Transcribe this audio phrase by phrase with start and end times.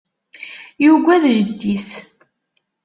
[0.83, 1.89] Yugad jeddi-s.